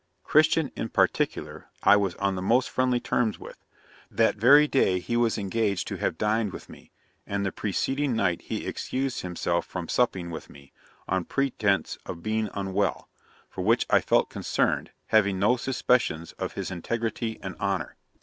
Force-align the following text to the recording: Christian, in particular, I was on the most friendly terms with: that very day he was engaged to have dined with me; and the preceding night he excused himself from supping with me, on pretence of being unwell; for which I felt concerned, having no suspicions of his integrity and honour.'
Christian, 0.23 0.71
in 0.75 0.89
particular, 0.89 1.67
I 1.83 1.95
was 1.95 2.15
on 2.15 2.33
the 2.33 2.41
most 2.41 2.71
friendly 2.71 2.99
terms 2.99 3.37
with: 3.37 3.63
that 4.09 4.33
very 4.35 4.67
day 4.67 4.97
he 4.99 5.15
was 5.15 5.37
engaged 5.37 5.87
to 5.89 5.97
have 5.97 6.17
dined 6.17 6.51
with 6.53 6.69
me; 6.69 6.89
and 7.27 7.45
the 7.45 7.51
preceding 7.51 8.15
night 8.15 8.41
he 8.41 8.65
excused 8.65 9.21
himself 9.21 9.63
from 9.63 9.87
supping 9.87 10.31
with 10.31 10.49
me, 10.49 10.73
on 11.07 11.25
pretence 11.25 11.99
of 12.07 12.23
being 12.23 12.49
unwell; 12.55 13.09
for 13.47 13.61
which 13.61 13.85
I 13.91 14.01
felt 14.01 14.31
concerned, 14.31 14.89
having 15.09 15.37
no 15.37 15.55
suspicions 15.55 16.31
of 16.31 16.53
his 16.53 16.71
integrity 16.71 17.37
and 17.43 17.55
honour.' 17.57 17.95